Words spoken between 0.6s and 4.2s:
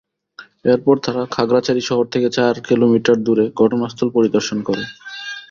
এরপর তারা খাগড়াছড়ি শহর থেকে চার কিলোমিটার দূরে ঘটনাস্থল